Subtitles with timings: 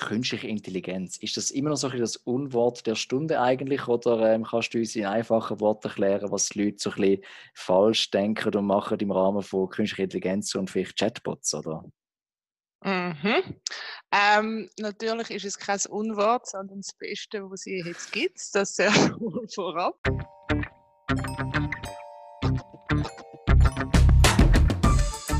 [0.00, 4.44] Künstliche Intelligenz, ist das immer noch so ein das Unwort der Stunde eigentlich oder ähm,
[4.44, 7.24] kannst du uns in einfachen Worten erklären, was die Leute so ein bisschen
[7.54, 11.84] falsch denken und machen im Rahmen von künstlicher Intelligenz und vielleicht Chatbots, oder?
[12.82, 13.58] Mhm.
[14.12, 18.40] Ähm, natürlich ist es kein Unwort, sondern das Beste, was es jetzt gibt.
[18.54, 18.90] Das sehr
[19.20, 19.96] wohl vorab.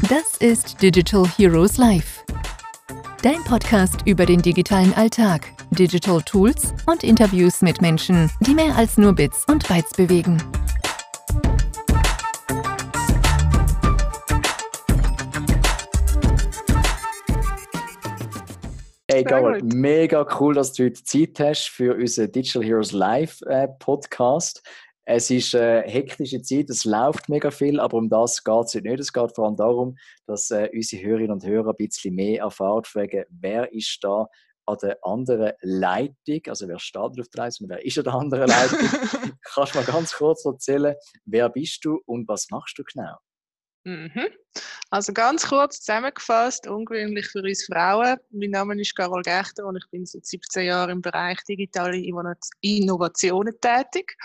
[0.09, 2.20] Das ist Digital Heroes Live
[3.23, 8.96] Dein Podcast über den digitalen Alltag, Digital Tools und Interviews mit Menschen, die mehr als
[8.96, 10.43] nur Bits und Bytes bewegen.
[19.07, 23.68] Hey Carol, mega cool, dass du heute Zeit hast für unseren Digital Heroes Live äh,
[23.81, 24.62] Podcast.
[25.13, 29.01] Es ist eine hektische Zeit, es läuft mega viel, aber um das geht es nicht.
[29.01, 32.84] Es geht vor allem darum, dass äh, unsere Hörerinnen und Hörer ein bisschen mehr erfahren,
[32.84, 34.28] fragen, wer ist da
[34.67, 38.47] an der anderen Leitung, also wer steht auf der Leitung, wer ist an der anderen
[38.47, 38.79] Leitung?
[39.43, 43.17] Kannst du mal ganz kurz erzählen, wer bist du und was machst du genau?
[43.83, 44.29] Mhm.
[44.91, 48.17] Also ganz kurz zusammengefasst, ungewöhnlich für uns Frauen.
[48.31, 53.55] Mein Name ist Carol Gechter und ich bin seit 17 Jahren im Bereich digitale Innovationen
[53.61, 54.17] tätig.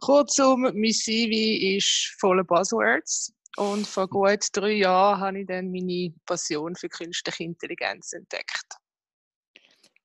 [0.00, 3.32] Kurzum, mein CV ist voller Buzzwords.
[3.56, 8.64] Und vor gut drei Jahren habe ich dann meine Passion für künstliche Intelligenz entdeckt.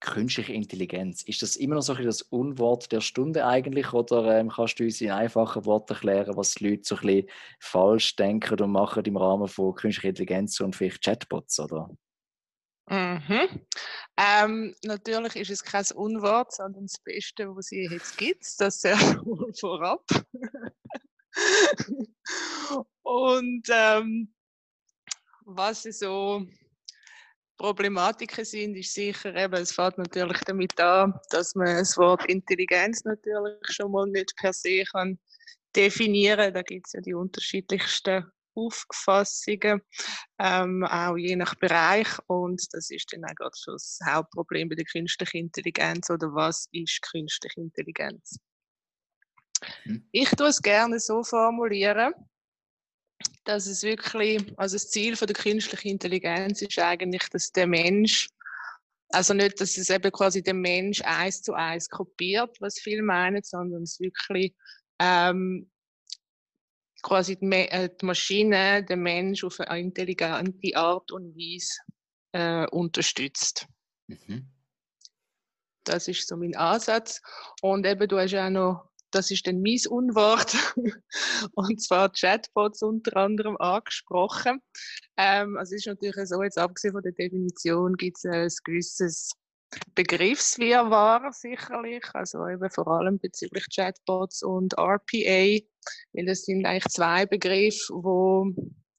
[0.01, 3.93] Künstliche Intelligenz, ist das immer noch so ein das Unwort der Stunde eigentlich?
[3.93, 7.29] Oder ähm, kannst du uns in einfachen Worten erklären, was die Leute so ein bisschen
[7.59, 11.59] falsch denken und machen im Rahmen von künstlicher Intelligenz und vielleicht Chatbots?
[11.59, 11.89] Oder?
[12.87, 13.65] Mhm.
[14.17, 18.45] Ähm, natürlich ist es kein Unwort, sondern das Beste, was es jetzt gibt.
[18.59, 20.05] Das sehr wohl vorab.
[23.01, 24.33] Und ähm,
[25.45, 26.45] was so
[27.57, 33.03] Problematiken sind, ist sicher eben, es fängt natürlich damit an, dass man das Wort Intelligenz
[33.05, 35.17] natürlich schon mal nicht per se kann
[35.75, 36.53] definieren.
[36.53, 39.81] Da gibt es ja die unterschiedlichsten Auffassungen,
[40.39, 42.07] ähm, auch je nach Bereich.
[42.27, 46.09] Und das ist dann auch gerade schon das Hauptproblem bei der künstlichen Intelligenz.
[46.09, 48.37] Oder was ist künstliche Intelligenz?
[49.85, 50.07] Mhm.
[50.11, 52.13] Ich tue es gerne so formulieren,
[53.43, 58.29] dass es wirklich, also das Ziel von der künstlichen Intelligenz ist eigentlich, dass der Mensch
[59.09, 63.43] also nicht, dass es eben quasi der Mensch eins zu eins kopiert, was viele meinen,
[63.43, 64.53] sondern es wirklich
[64.99, 65.69] ähm,
[67.05, 71.79] quasi die, äh, Maschine den Mensch auf eine intelligente Art und Weise
[72.31, 73.67] äh, unterstützt.
[74.07, 74.47] Mhm.
[75.83, 77.21] Das ist so mein Ansatz.
[77.61, 80.55] Und eben, du hast ja auch noch, das ist dann mein Unwort,
[81.53, 84.59] und zwar Chatbots unter anderem angesprochen.
[85.15, 89.29] Ähm, also es ist natürlich so, jetzt abgesehen von der Definition gibt es ein gewisses
[89.95, 95.59] Begriffswirrwarr sicherlich, also eben vor allem bezüglich Chatbots und RPA,
[96.13, 98.51] weil das sind eigentlich zwei Begriffe, wo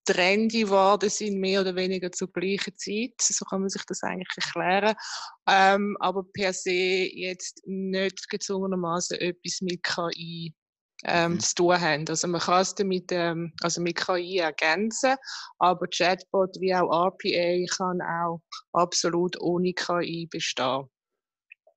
[0.07, 3.15] trendy geworden sind, mehr oder weniger zur gleichen Zeit.
[3.21, 4.95] So kann man sich das eigentlich erklären.
[5.49, 10.55] Ähm, aber per se jetzt nicht gezwungenermaßen etwas mit KI
[11.05, 11.41] ähm, mhm.
[11.41, 12.05] zu tun haben.
[12.09, 15.17] Also man kann es damit, ähm, also mit KI ergänzen,
[15.59, 18.41] aber Chatbot wie auch RPA kann auch
[18.73, 20.89] absolut ohne KI bestehen.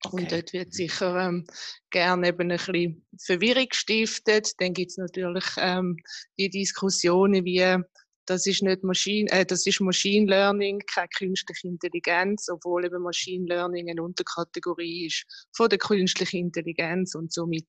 [0.05, 0.15] Okay.
[0.15, 1.45] Und dort wird sicher ähm,
[1.91, 4.53] gerne eben ein bisschen Verwirrung gestiftet.
[4.59, 5.97] Dann gibt es natürlich ähm,
[6.37, 7.77] die Diskussionen wie,
[8.25, 13.45] das ist nicht Machine, äh, das ist Machine Learning, keine künstliche Intelligenz, obwohl eben Machine
[13.47, 17.67] Learning eine Unterkategorie ist von der künstlichen Intelligenz und somit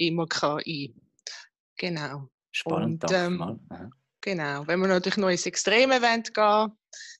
[0.00, 0.94] immer KI.
[1.76, 2.28] Genau.
[2.52, 4.66] Spannend, und, ähm, Genau.
[4.66, 6.72] Wenn wir natürlich noch ins Extreme gehen,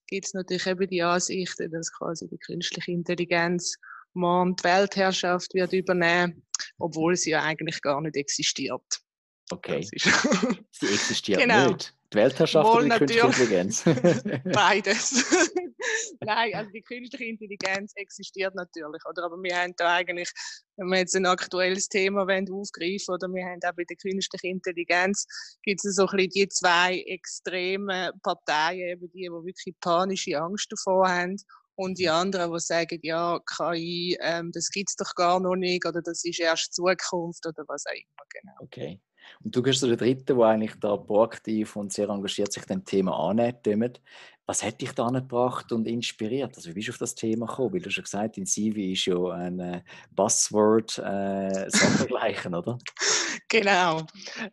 [0.07, 3.77] gibt es natürlich eben die Ansichten, dass quasi die künstliche Intelligenz
[4.13, 6.43] morgen die Weltherrschaft wird übernehmen,
[6.79, 9.01] obwohl sie ja eigentlich gar nicht existiert.
[9.51, 9.83] Okay.
[10.71, 11.71] sie existiert genau.
[11.71, 11.95] nicht.
[12.12, 13.84] Die Weltherrschaft Wohl oder die künstliche Intelligenz?
[14.53, 15.25] Beides.
[16.21, 19.24] Nein, also die künstliche Intelligenz existiert natürlich, oder?
[19.24, 20.30] Aber wir haben da eigentlich,
[20.77, 24.57] wenn wir jetzt ein aktuelles Thema wollen, aufgreifen, oder wir haben auch bei der künstlichen
[24.57, 25.27] Intelligenz,
[25.62, 30.71] gibt es so ein bisschen die zwei extremen Parteien, eben die, die wirklich panische Angst
[30.71, 31.36] davor haben
[31.77, 35.86] und die anderen, die sagen, ja, KI, ähm, das gibt es doch gar noch nicht
[35.86, 38.27] oder das ist erst Zukunft oder was auch immer.
[38.28, 38.53] Genau.
[38.59, 39.01] Okay.
[39.42, 42.84] Und du gehst zu der Dritten, der eigentlich da proaktiv und sehr engagiert sich dem
[42.84, 44.00] Thema annimmt.
[44.47, 46.56] Was hat dich da gebracht und inspiriert?
[46.56, 47.74] Also wie bist du auf das Thema gekommen?
[47.74, 52.78] Weil du schon gesagt in CV ist ja ein äh, Buzzword äh, Sondergleichen, oder?
[53.48, 54.03] Genau.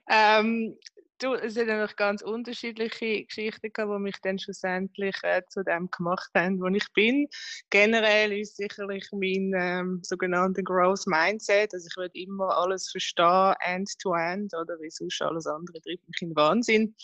[0.09, 0.75] Ähm,
[1.19, 5.89] Du, es sind nämlich ganz unterschiedliche Geschichten gehabt, die mich dann schlussendlich äh, zu dem
[5.89, 7.27] gemacht haben, wo ich bin.
[7.71, 14.53] Generell ist sicherlich mein ähm, sogenannter Growth Mindset, also ich will immer alles verstehen, end-to-end,
[14.53, 16.95] -end, oder wie sonst alles andere, treibt mich in Wahnsinn.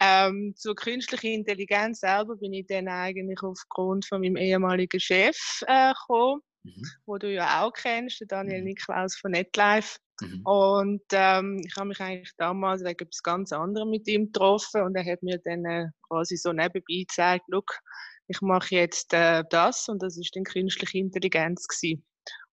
[0.00, 5.94] Ähm, zur künstlichen Intelligenz selber bin ich dann eigentlich aufgrund von meinem ehemaligen Chef äh,
[5.94, 6.84] gekommen, mhm.
[7.06, 8.68] wo du ja auch kennst, Daniel mhm.
[8.68, 9.98] Niklaus von NetLife.
[10.20, 10.42] Mhm.
[10.44, 14.94] Und ähm, ich habe mich eigentlich damals wegen etwas ganz anderem mit ihm getroffen und
[14.94, 17.80] er hat mir dann äh, quasi so nebenbei gezeigt, Look,
[18.28, 22.04] ich mache jetzt äh, das und das ist dann künstliche Intelligenz gewesen.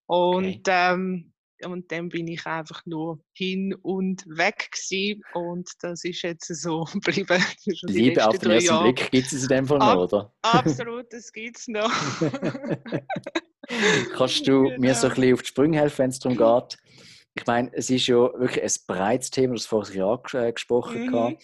[0.08, 0.94] Und, okay.
[0.94, 1.34] ähm,
[1.64, 6.84] und dann bin ich einfach nur hin und weg gewesen und das ist jetzt so
[6.94, 7.44] geblieben.
[7.84, 10.34] Liebe auf den ersten Blick gibt es in dem Fall noch, oder?
[10.42, 11.92] Absolut, das gibt es noch.
[14.16, 14.80] Kannst du genau.
[14.80, 16.78] mir so ein bisschen auf die Sprünge helfen, wenn es darum geht,
[17.36, 21.38] ich meine, es ist ja wirklich ein breites Thema, das vorher angesprochen mhm.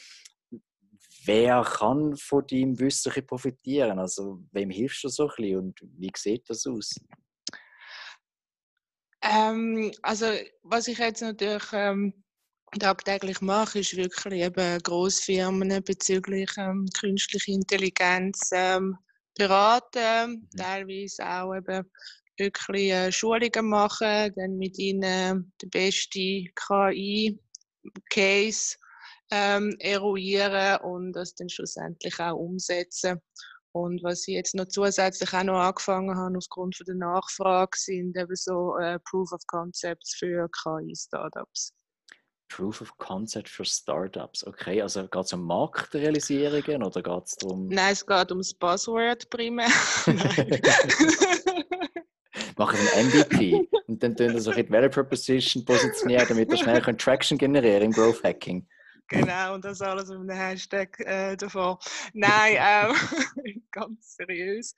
[1.28, 3.98] Wer kann von deinem Wissen profitieren?
[3.98, 6.94] Also, wem hilfst du so ein bisschen und wie sieht das aus?
[9.24, 10.28] Ähm, also,
[10.62, 12.14] was ich jetzt natürlich ähm,
[12.80, 18.96] tagtäglich mache, ist wirklich eben Großfirmen bezüglich ähm, künstlicher Intelligenz ähm,
[19.36, 21.90] beraten, teilweise auch eben
[22.38, 27.38] wirklich äh, Schulungen machen, dann mit ihnen den besten KI-Case
[29.32, 33.22] ähm, eruieren und das dann schlussendlich auch umsetzen.
[33.72, 38.18] Und was ich jetzt noch zusätzlich auch noch angefangen habe aufgrund von der Nachfrage, sind
[38.18, 41.74] eben so äh, Proof of Concepts für KI-Startups.
[42.48, 44.46] Proof of Concept für Startups.
[44.46, 47.68] Okay, also geht es um Marktrealisierungen oder geht es darum?
[47.68, 49.68] Nein, es geht ums Buzzword primär.
[52.58, 56.58] machen ein MVP und dann tun das auch in die Value Proposition positionieren, damit wir
[56.58, 58.68] schnell Traction generieren im Growth Hacking.
[59.08, 61.78] Genau, und das alles mit einem Hashtag äh, davon.
[62.14, 64.74] Nein, ähm, ganz seriös.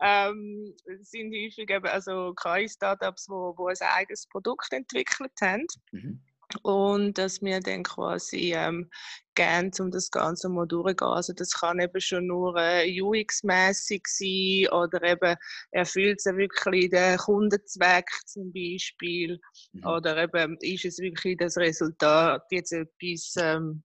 [0.00, 5.66] Ähm, es sind häufig eben also KI-Startups, die wo, wo ein eigenes Produkt entwickelt haben.
[5.90, 6.22] Mhm
[6.62, 8.90] und dass wir dann quasi ähm,
[9.34, 11.08] gerne um das Ganze mal durchgehen.
[11.08, 15.36] Also das kann eben schon nur äh, UX-mäßig sein oder eben
[15.72, 19.40] erfüllt es wirklich den Kundenzweck zum Beispiel
[19.72, 19.86] mhm.
[19.86, 23.82] oder eben ist es wirklich das Resultat jetzt etwas, ähm,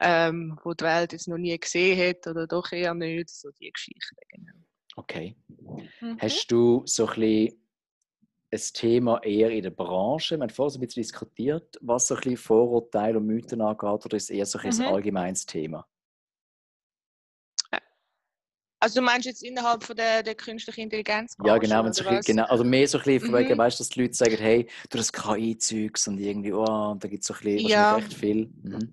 [0.00, 3.70] ähm, wo die Welt jetzt noch nie gesehen hat oder doch eher nicht, so die
[3.70, 4.16] Geschichte.
[4.28, 4.52] Genau.
[4.96, 5.36] Okay.
[6.00, 6.18] Mhm.
[6.20, 7.61] Hast du so ein bisschen
[8.52, 10.36] ein Thema eher in der Branche?
[10.36, 14.16] Wir haben vorhin ein bisschen diskutiert, was so ein bisschen Vorurteile und Mythen angeht, oder
[14.16, 14.82] ist es eher so ein, mhm.
[14.82, 15.86] ein allgemeines Thema?
[18.82, 21.36] Also du meinst jetzt innerhalb von der, der künstlichen Intelligenz?
[21.44, 22.46] Ja, genau, so bisschen, genau.
[22.46, 23.58] Also mehr so ein bisschen von wegen, mhm.
[23.58, 27.22] weißt, dass die Leute sagen, hey, du hast KI-Zeugs und irgendwie, oh, und da gibt
[27.22, 27.94] es so ein bisschen, ja.
[27.94, 28.50] recht viel.
[28.60, 28.92] Mhm.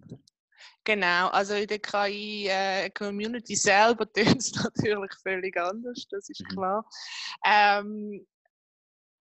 [0.83, 6.56] Genau, also in der KI-Community äh, selber tut es natürlich völlig anders, das ist mhm.
[6.56, 6.85] klar.
[7.44, 8.27] Ähm,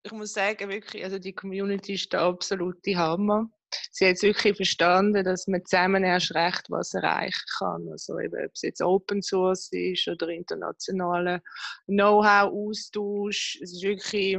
[0.05, 3.49] ich muss sagen, wirklich, also die Community ist der absolute Hammer.
[3.91, 7.89] Sie hat es wirklich verstanden, dass man zusammen erst recht was erreichen kann.
[7.89, 11.41] Also eben, ob es jetzt Open Source ist oder internationaler
[11.87, 13.59] Know-how-Austausch.
[13.61, 14.37] Es ist wirklich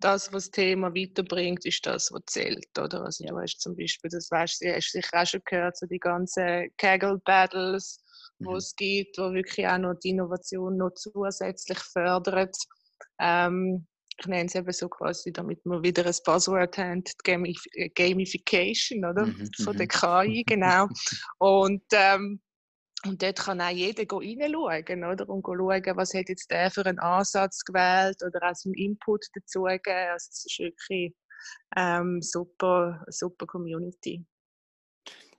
[0.00, 2.78] das, was das Thema weiterbringt, ist das, was zählt.
[2.78, 3.04] Oder?
[3.04, 6.00] Also du hast zum Beispiel, das weißt du, hast sicher auch schon gehört, so die
[6.00, 8.02] ganzen Kaggle-Battles,
[8.38, 8.46] mhm.
[8.46, 12.56] wo es gibt, wo wirklich auch noch die Innovation noch zusätzlich fördert.
[13.20, 13.86] Ähm,
[14.18, 19.04] ich nenne es eben so quasi, damit wir wieder ein Buzzword haben, Gamif äh, Gamification
[19.04, 19.26] oder?
[19.26, 20.28] Mhm, von der mhm.
[20.28, 20.88] KI, genau.
[21.38, 22.40] und, ähm,
[23.04, 25.28] und dort kann auch jeder reinschauen oder?
[25.28, 29.62] und schauen, was hat jetzt der für einen Ansatz gewählt oder auch seinen Input dazu
[29.62, 30.10] gegeben.
[30.12, 31.14] Also es ist wirklich
[31.76, 34.24] ähm, super, super Community.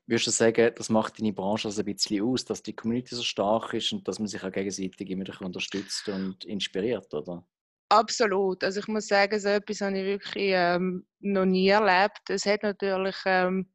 [0.06, 3.24] Würdest du sagen, das macht deine Branche also ein bisschen aus, dass die Community so
[3.24, 7.48] stark ist und dass man sich auch gegenseitig immer unterstützt und inspiriert, oder?
[7.94, 8.64] Absolut.
[8.64, 12.28] Also ich muss sagen, so etwas habe ich wirklich ähm, noch nie erlebt.
[12.28, 13.72] Es hat natürlich, ähm,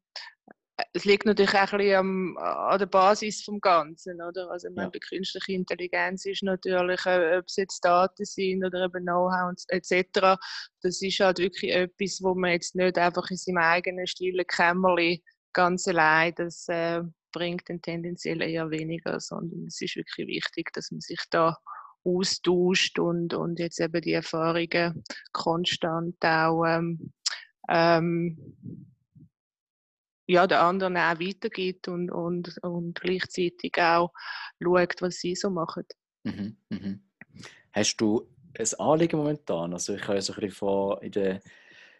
[0.91, 4.51] es liegt natürlich auch ein bisschen an der Basis vom Ganzen, oder?
[4.51, 4.89] Also ja.
[4.89, 10.37] bei künstlicher Intelligenz ist natürlich, äh, ob es jetzt Daten sind oder eben Know-how etc.
[10.81, 15.23] Das ist halt wirklich etwas, wo man jetzt nicht einfach in seinem eigenen stillen Kämmerli
[15.53, 20.91] ganz allein das äh, bringt dann tendenziell eher weniger, sondern es ist wirklich wichtig, dass
[20.91, 21.57] man sich da
[22.03, 27.13] austauscht und, und jetzt eben die Erfahrungen konstant auch ähm,
[27.69, 28.37] ähm,
[30.27, 34.11] ja, den anderen auch weitergibt und, und, und gleichzeitig auch
[34.61, 35.85] schaut, was sie so machen.
[36.23, 37.01] Mhm, mhm.
[37.71, 38.27] Hast du
[38.57, 39.73] ein Anliegen momentan?
[39.73, 41.41] Also ich habe so ein bisschen vor, in der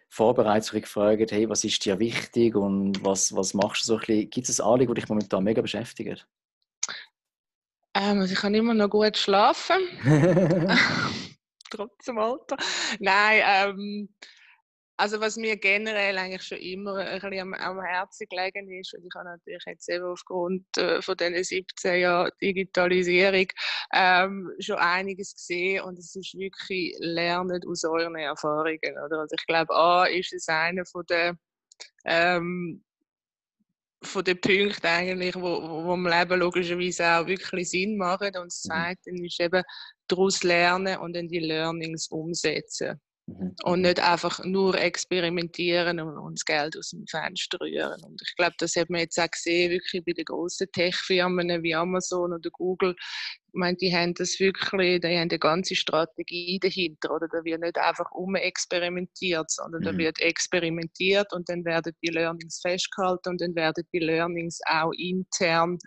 [0.08, 4.30] Vorbereitung gefragt, hey, was ist dir wichtig und was, was machst du so ein bisschen?
[4.30, 6.26] Gibt es ein Anliegen, das dich momentan mega beschäftigt?
[7.94, 9.76] Ähm, also ich kann immer noch gut schlafen.
[11.70, 12.56] Trotz dem Alter.
[12.98, 14.08] Nein, ähm,
[15.00, 19.02] also was mir generell eigentlich schon immer ein bisschen am, am Herzen gelegen ist, und
[19.02, 23.46] ich habe natürlich jetzt eben aufgrund äh, von diesen 17 Jahren Digitalisierung
[23.94, 28.92] ähm, schon einiges gesehen und es ist wirklich Lernen aus euren Erfahrungen.
[29.06, 29.20] Oder?
[29.20, 31.34] Also ich glaube, A ist es einer von der
[32.04, 32.84] ähm,
[34.02, 38.28] von den Punkten eigentlich, wo, wo im Leben logischerweise auch wirklich Sinn machen.
[38.28, 38.70] Und das mhm.
[38.70, 39.62] Zweite ist eben
[40.06, 43.00] daraus lernen und dann die Learnings umsetzen.
[43.38, 43.54] Mhm.
[43.64, 48.02] Und nicht einfach nur experimentieren und, das Geld aus dem Fenster rühren.
[48.04, 51.74] Und ich glaube, das hat man jetzt auch gesehen, wirklich bei den großen Tech-Firmen wie
[51.74, 52.94] Amazon oder Google.
[53.52, 57.14] Ich meine, die haben das wirklich, die haben eine ganze Strategie dahinter.
[57.14, 59.84] Oder da wird nicht einfach umexperimentiert, sondern mhm.
[59.84, 64.92] da wird experimentiert und dann werden die Learnings festgehalten und dann werden die Learnings auch
[64.92, 65.78] intern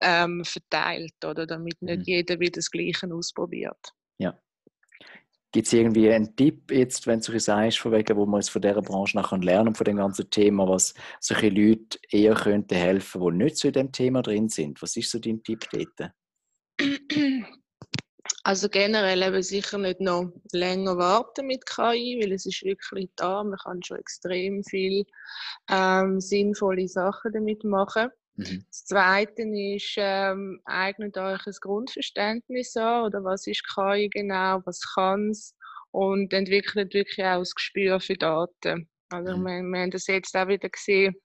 [0.00, 2.04] ähm, verteilt, oder damit nicht mhm.
[2.04, 3.92] jeder wieder das Gleiche ausprobiert.
[4.18, 4.38] Ja.
[5.50, 8.60] Gibt es irgendwie einen Tipp, jetzt, wenn du sagst, von wegen, wo man es von
[8.60, 13.44] dieser Branche nachher lernen von dem ganzen Thema, was solche Leute eher könnten helfen, die
[13.44, 14.82] nicht so in dem Thema drin sind?
[14.82, 16.12] Was ist so dein Tipp dort?
[18.44, 23.42] Also generell eben sicher nicht noch länger warten mit KI, weil es ist wirklich da.
[23.44, 25.04] Man kann schon extrem viel
[25.70, 28.08] ähm, sinnvolle Sachen damit machen.
[28.38, 28.64] Mhm.
[28.68, 34.80] Das Zweite ist, ähm, eignet euch ein Grundverständnis an, oder was ist KI genau, was
[34.94, 35.56] kann es
[35.90, 38.88] und entwickelt wirklich auch das Gespür für Daten.
[39.10, 39.42] Also mhm.
[39.44, 41.16] wir, wir haben das jetzt auch wieder gesehen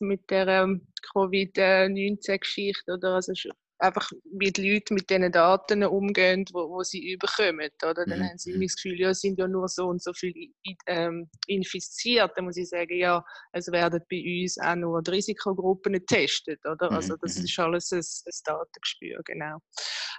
[0.00, 3.32] mit der ähm, Covid-19-Geschichte, oder also
[3.78, 7.70] einfach wie die Leute mit diesen Daten umgehen, wo, wo sie überkommen.
[7.82, 8.04] Oder?
[8.04, 8.28] Dann mhm.
[8.30, 8.62] haben sie mhm.
[8.62, 10.48] das Gefühl, ja, es sind ja nur so und so viele
[10.86, 12.32] ähm, infiziert.
[12.36, 16.60] Dann muss ich sagen, ja, es werden bei uns auch nur die Risikogruppen getestet.
[16.66, 16.90] Oder?
[16.90, 17.18] Also mhm.
[17.22, 17.44] das mhm.
[17.44, 19.58] ist alles ein, ein Datengespür, genau.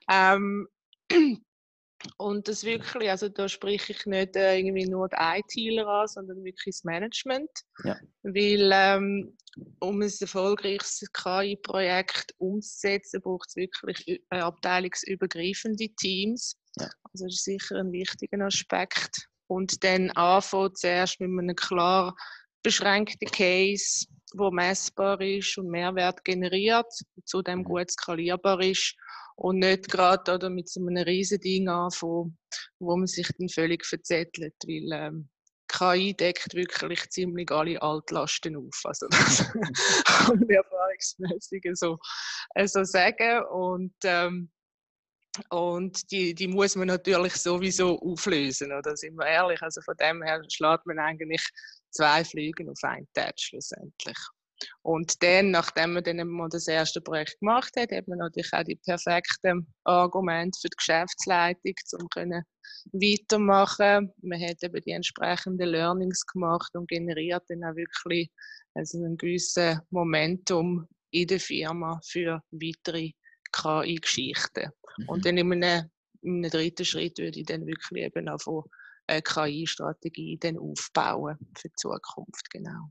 [0.09, 0.67] Ähm,
[2.17, 6.43] und das wirklich, also da spreche ich nicht äh, irgendwie nur die ITler an, sondern
[6.43, 7.49] wirklich das Management.
[7.83, 7.97] Ja.
[8.23, 9.37] Weil ähm,
[9.79, 16.55] um ein erfolgreiches KI-Projekt umzusetzen, braucht es wirklich äh, abteilungsübergreifende Teams.
[16.77, 16.89] Ja.
[17.11, 19.27] Also das ist sicher ein wichtiger Aspekt.
[19.47, 22.15] Und dann anfangen zuerst mit einem klar
[22.63, 26.91] beschränkten Case, wo messbar ist und Mehrwert generiert,
[27.25, 27.63] zudem mhm.
[27.63, 28.95] gut skalierbar ist
[29.35, 32.37] und nicht gerade oder mit so einem riesen Ding anfangen,
[32.79, 35.29] wo man sich dann völlig verzettelt, weil ähm,
[35.69, 38.81] KI deckt wirklich ziemlich alle Altlasten auf.
[38.83, 39.45] Also das
[40.05, 41.97] kann ich erfahrungsmäßig so,
[42.55, 43.43] äh, so sagen.
[43.45, 44.51] Und, ähm,
[45.49, 49.61] und die, die muss man natürlich sowieso auflösen, oder sind wir ehrlich.
[49.61, 51.47] Also von dem her schlägt man eigentlich
[51.91, 54.17] zwei Flüge auf einen Tag schlussendlich.
[54.81, 58.63] Und dann, nachdem man dann mal das erste Projekt gemacht hat, hat man natürlich auch
[58.63, 62.43] die perfekten Argumente für die Geschäftsleitung, um können
[62.91, 64.11] weitermachen.
[64.21, 68.29] Man hat eben die entsprechenden Learnings gemacht und generiert dann auch wirklich
[68.73, 73.11] also einen gewissen Momentum in der Firma für weitere
[73.51, 74.71] KI-Geschichten.
[74.97, 75.09] Mhm.
[75.09, 75.89] Und dann in einem,
[76.21, 78.63] in einem dritten Schritt würde ich dann wirklich eben auch von
[79.09, 82.89] eine KI-Strategie aufbauen für die Zukunft, genau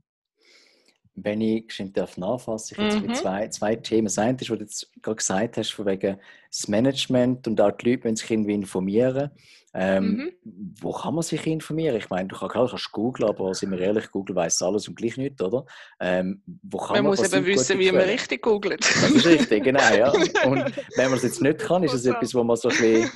[1.23, 3.13] wenn ich geschwind darf nachfassen, ich jetzt mhm.
[3.13, 4.05] zwei, zwei Themen.
[4.05, 6.17] Das eine ist, was du jetzt gerade gesagt hast, von wegen
[6.49, 9.31] das Management und auch die Leute müssen sich irgendwie informieren.
[9.73, 10.73] Ähm, mhm.
[10.81, 11.95] Wo kann man sich informieren?
[11.95, 14.95] Ich meine, du kannst, klar, kannst googeln, aber sind wir ehrlich, Google weiß alles und
[14.95, 15.65] gleich nicht, oder?
[15.99, 18.81] Ähm, wo kann man, man muss eben wissen, wie man richtig googelt.
[18.81, 20.11] Das ist richtig, genau, ja.
[20.45, 23.09] Und wenn man es jetzt nicht kann, ist es etwas, wo man so ein bisschen...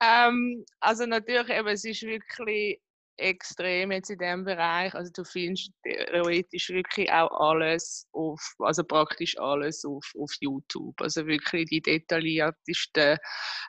[0.00, 2.80] Ähm, also natürlich, eben, es ist wirklich
[3.18, 4.94] extrem jetzt in diesem Bereich.
[4.94, 11.00] Also du findest theoretisch wirklich auch alles auf, also praktisch alles auf, auf YouTube.
[11.00, 13.18] Also wirklich die detailliertesten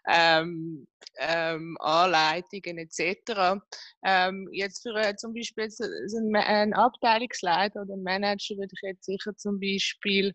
[0.08, 3.60] ähm, ähm, Anleitungen etc.
[4.06, 8.82] Ähm, jetzt für äh, zum Beispiel jetzt ein, ein Abteilungsleiter oder ein Manager würde ich
[8.82, 10.34] jetzt sicher zum Beispiel,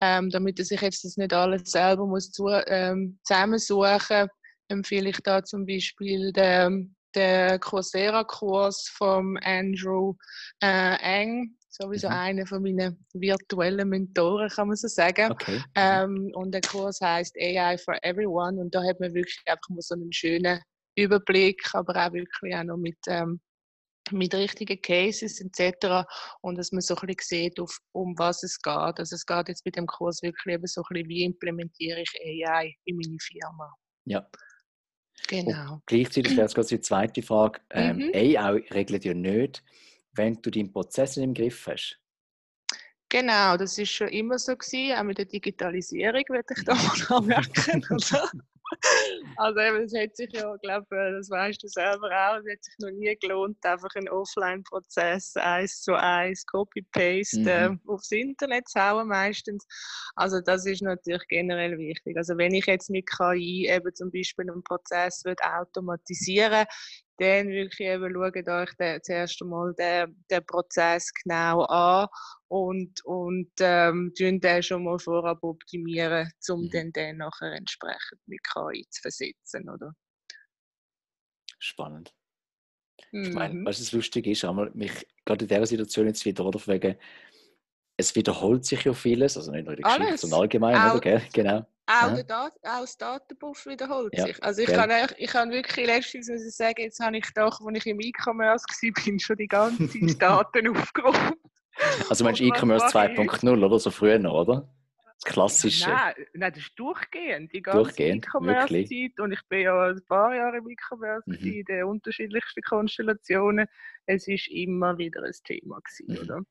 [0.00, 4.28] ähm, damit er sich jetzt das nicht alles selber muss zu, ähm, zusammensuchen,
[4.70, 10.14] empfehle ich da zum Beispiel den der Coursera-Kurs von Andrew
[10.62, 12.14] äh, Eng, sowieso mhm.
[12.14, 15.32] einer von meinen virtuellen Mentoren, kann man so sagen.
[15.32, 15.58] Okay.
[15.58, 15.64] Mhm.
[15.74, 19.80] Ähm, und der Kurs heißt AI for Everyone und da hat man wirklich einfach mal
[19.80, 20.60] so einen schönen
[20.96, 23.40] Überblick, aber auch wirklich auch noch mit, ähm,
[24.10, 26.04] mit richtigen Cases etc.
[26.42, 28.74] Und dass man so ein bisschen sieht, auf, um was es geht.
[28.74, 32.42] Also es geht jetzt bei dem Kurs wirklich eben so ein bisschen, wie implementiere ich
[32.44, 33.72] AI in meine Firma.
[34.04, 34.28] Ja.
[35.28, 35.74] Genau.
[35.74, 37.60] Und gleichzeitig wäre es die zweite Frage.
[37.70, 38.10] Ähm, Mhm.
[38.14, 39.62] AI regelt ja nicht,
[40.12, 42.00] wenn du deinen Prozess im Griff hast.
[43.08, 46.74] Genau, das ist schon immer so gewesen, auch mit der Digitalisierung, würde ich da
[47.10, 47.84] mal anmerken.
[47.90, 48.30] Oder?
[49.36, 52.74] Also eben, es hat sich ja, glaube das weißt du selber auch, es hat sich
[52.78, 57.80] noch nie gelohnt, einfach einen Offline-Prozess eins zu eins, Copy-Paste äh, Mhm.
[57.86, 59.66] aufs Internet zu hauen meistens.
[60.16, 62.16] Also das ist natürlich generell wichtig.
[62.16, 66.66] Also wenn ich jetzt mit KI eben zum Beispiel einen Prozess würde automatisieren
[67.20, 72.08] dann wirklich eben schaut euch den, zuerst einmal den, den Prozess genau an
[72.48, 76.70] und, und ähm, tun den schon mal vorab optimieren, um Mhm.
[76.70, 79.92] dann den nachher entsprechend mit KI zu versetzen, oder?
[81.58, 82.14] Spannend.
[83.12, 83.66] Ich meine, Mhm.
[83.66, 86.58] was das Lustige ist, einmal mich gerade in dieser Situation jetzt wieder, oder?
[86.66, 86.96] Wegen,
[88.00, 90.20] es wiederholt sich ja vieles, also nicht nur in der Geschichte, Alles.
[90.22, 91.00] sondern allgemein, Auch- oder?
[91.00, 91.22] Gell?
[91.32, 91.66] Genau.
[91.86, 94.40] Auch, Dat auch das Datenbuch wiederholt Ja, sich.
[94.44, 97.78] Also ich kann, ich kann wirklich letztens muss ich sagen, jetzt habe ich doch, als
[97.78, 101.34] ich im E-Commerce war, schon die ganze Zeit Daten aufgerufen.
[102.08, 103.78] Also meinst du E-Commerce mache ich 2.0, oder?
[103.80, 104.68] So früher noch, oder?
[105.22, 105.90] Das Klassische.
[105.90, 109.18] Nein, nein, das ist durchgehend, die ganze Durchgehend, E-Commerce-Zeit.
[109.20, 111.34] Und ich bin ja ein paar Jahre im E-Commerce, Mhm.
[111.52, 113.66] in den unterschiedlichsten Konstellationen.
[114.06, 116.18] Es ist immer wieder ein Thema gewesen, Mhm.
[116.18, 116.42] oder?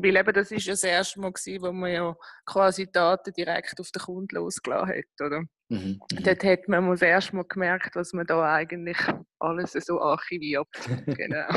[0.00, 3.80] Weil eben das ist ja das erste Mal gewesen, wo man ja quasi Daten direkt
[3.80, 5.40] auf den Kunden losgelassen hat, oder?
[5.70, 6.00] Mhm.
[6.12, 6.22] Mhm.
[6.22, 8.96] Dort hat man das erste Mal gemerkt, was man da eigentlich
[9.40, 10.68] alles so archiviert.
[11.06, 11.48] genau.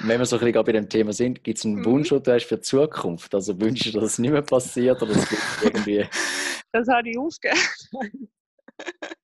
[0.00, 1.84] Wenn wir so ein bisschen bei dem Thema sind, gibt es einen Mhm.
[1.84, 3.32] Wunsch, den du hast für die Zukunft?
[3.32, 6.06] Also wünschst du, dass es nicht mehr passiert oder es irgendwie.
[6.70, 8.30] Das habe ich aufgegeben.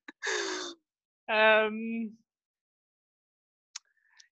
[1.28, 2.18] ähm,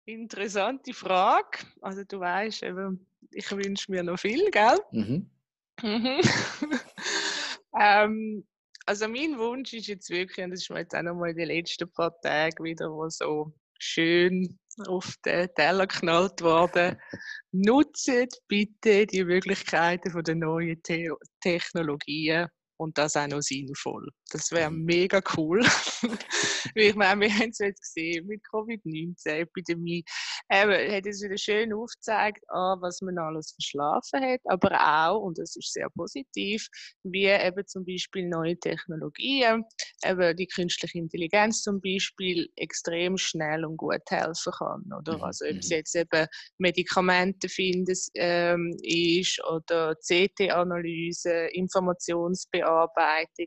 [0.06, 1.58] interessante Frage.
[1.82, 4.78] Also du weißt, eben, ich wünsche mir noch viel, gell?
[4.92, 5.30] Mhm.
[5.82, 6.20] Mhm.
[7.80, 8.46] ähm,
[8.86, 11.36] also mein Wunsch ist jetzt wirklich, und das ist mir jetzt auch noch mal in
[11.36, 16.96] den letzten paar Tagen wieder mal so schön auf den Teller geknallt worden.
[17.52, 18.10] Nutzt
[18.48, 21.10] bitte die Möglichkeiten von der neuen The
[21.40, 22.48] Technologien
[22.82, 24.08] und das auch noch sinnvoll.
[24.30, 24.84] Das wäre Mhm.
[24.84, 25.60] mega cool.
[26.74, 30.04] Ich meine, wir haben es jetzt gesehen mit Covid-19-Epidemie.
[30.50, 35.38] Eben, hat es wieder schön aufgezeigt, ah, was man alles verschlafen hat, aber auch, und
[35.38, 36.66] das ist sehr positiv,
[37.02, 39.64] wie eben zum Beispiel neue Technologien,
[40.04, 44.84] eben die künstliche Intelligenz zum Beispiel, extrem schnell und gut helfen kann.
[44.99, 45.18] Oder?
[45.18, 45.76] Mhm, Also ob es mhm.
[45.76, 46.26] jetzt eben
[46.58, 52.72] Medikamente finden ähm, ist oder CT-Analyse, Informationsbearbeitung.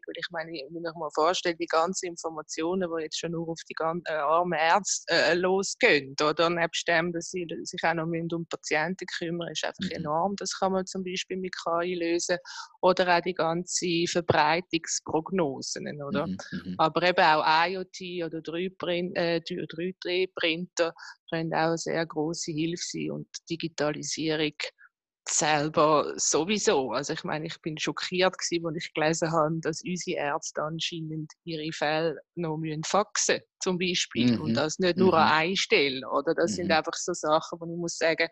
[0.08, 3.60] Und ich meine, wenn ich mir vorstelle, die ganzen Informationen, die jetzt schon nur auf
[3.70, 8.06] die gan- äh, armen Ärzte äh, losgehen, oder nebst dem, dass sie sich auch noch
[8.06, 9.92] um Patienten kümmern, ist einfach Mhm.
[9.92, 10.36] enorm.
[10.38, 12.38] Das kann man zum Beispiel mit KI lösen.
[12.82, 16.28] Oder auch die ganze Verbreitungsprognosen, oder?
[16.28, 16.38] Mhm.
[16.52, 16.76] Mhm.
[16.78, 20.94] Aber eben auch IoT oder 3-Print- äh, 3D-Printer
[21.30, 24.54] können auch eine sehr große Hilfe sein und Digitalisierung
[25.28, 26.92] selber sowieso.
[26.92, 31.32] Also ich meine, ich bin schockiert gewesen, als ich gelesen habe, dass unsere Ärzte anscheinend
[31.44, 34.42] ihre Fälle noch müssen faxen zum Beispiel Mhm.
[34.42, 35.34] und das nicht nur an Mhm.
[35.34, 36.10] einer Stelle.
[36.10, 36.72] Oder das sind Mhm.
[36.72, 38.28] einfach so Sachen, wo ich muss sagen,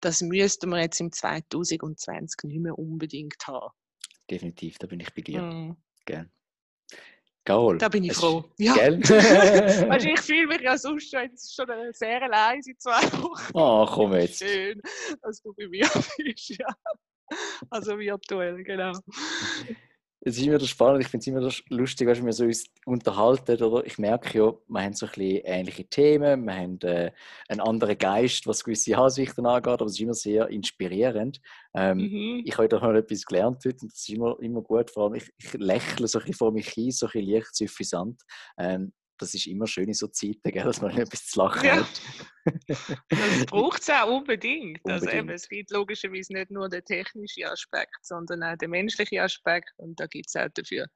[0.00, 3.72] das müssten wir jetzt im 2020 nicht mehr unbedingt haben.
[4.30, 5.40] Definitiv, da bin ich bei dir.
[5.40, 5.76] Mm.
[6.04, 6.28] Gell.
[7.44, 7.78] Carol.
[7.78, 8.44] Da bin ich es- froh.
[8.58, 8.74] Ja.
[8.74, 9.00] Gell?
[9.88, 13.58] weißt, ich fühle mich ja sonst schon, jetzt schon sehr allein seit zwei Wochen.
[13.58, 14.42] Ah, komm jetzt.
[14.42, 14.80] Schön,
[15.22, 16.66] dass du bei mir bist, ja.
[17.70, 18.92] Also virtuell, genau.
[20.26, 22.44] Es ist immer wieder spannend, ich finde es immer wieder lustig, weißt, wenn wir so
[22.44, 23.62] uns unterhalten.
[23.62, 23.84] Oder?
[23.86, 27.12] Ich merke ja, wir haben so ein bisschen ähnliche Themen, wir haben äh,
[27.48, 31.40] einen anderen Geist, was gewisse Ansichten angeht, aber es ist immer sehr inspirierend.
[31.74, 32.42] Ähm, Mhm.
[32.44, 34.90] Ich habe da mal etwas gelernt heute und das ist immer, immer gut.
[34.90, 37.54] Vor allem, ich, ich lächle so ein bisschen vor mich hin, so ein bisschen leicht
[37.54, 38.22] suffisant.
[38.58, 38.92] Ähm,
[39.24, 41.76] das ist immer schön in so Zeiten, gell, dass man etwas zu lachen Ja.
[41.76, 42.02] hat.
[43.08, 44.78] Das braucht es auch unbedingt.
[44.84, 45.40] Also eben, Unbedingt.
[45.40, 49.72] es gibt logischerweise nicht nur den technischen Aspekt, sondern auch den menschlichen Aspekt.
[49.78, 50.86] Und da gibt es auch dafür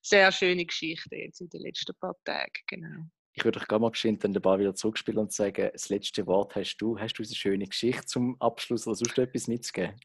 [0.00, 2.52] sehr schöne Geschichten jetzt in den letzten paar Tagen.
[2.68, 3.04] Genau.
[3.34, 6.54] Ich würde euch gerne mal geschwind den Ball wieder zurückspielen und sagen, das letzte Wort
[6.54, 6.98] hast du.
[6.98, 10.00] Hast du eine schöne Geschichte zum Abschluss oder sonst etwas mitzugeben?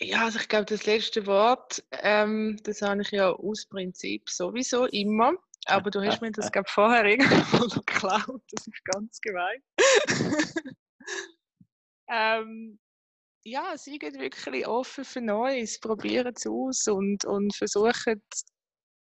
[0.00, 4.86] Ja, also ich glaube, das letzte Wort, ähm, das habe ich ja aus Prinzip sowieso
[4.86, 5.32] immer.
[5.68, 8.42] Aber du hast mir das, glaube vorher irgendwo noch geklaut.
[8.50, 9.62] Das ist ganz gemein.
[12.08, 12.78] ähm,
[13.44, 18.22] ja, seid wirklich offen für Neues, probieren es aus und, und versuchen,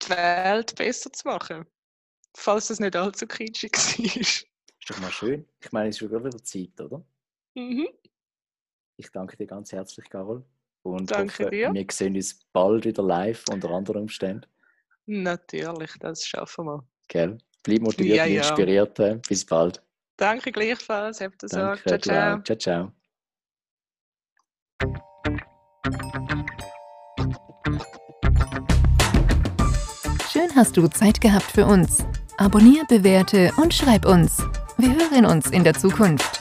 [0.03, 1.67] die Welt besser zu machen.
[2.37, 4.21] Falls das nicht allzu kitschig war.
[4.21, 4.47] Ist
[4.89, 5.47] doch mal schön.
[5.61, 7.05] Ich meine, es ist schon wieder Zeit, oder?
[7.55, 7.89] mhm.
[8.97, 10.45] Ich danke dir ganz herzlich, Carol.
[10.83, 11.73] Und Danke hoffe, dir.
[11.73, 14.47] wir sehen uns bald wieder live unter anderen Umständen.
[15.13, 16.85] Natürlich, das schaffen wir.
[17.09, 17.39] Gell?
[17.65, 18.43] Bleib motiviert Ja, und ja.
[18.43, 18.99] inspiriert.
[19.01, 19.17] äh.
[19.29, 19.83] Bis bald.
[20.17, 21.21] Danke gleichfalls.
[21.21, 21.83] Habt ihr Sorge.
[21.85, 22.43] Ciao, ciao.
[22.43, 22.93] Ciao, ciao.
[30.33, 32.05] Schön hast du Zeit gehabt für uns.
[32.39, 34.39] Abonnier, bewerte und schreib uns.
[34.79, 36.40] Wir hören uns in der Zukunft.